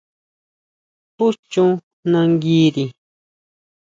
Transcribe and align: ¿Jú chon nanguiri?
¿Jú 1.17 1.27
chon 1.51 1.71
nanguiri? 2.11 2.83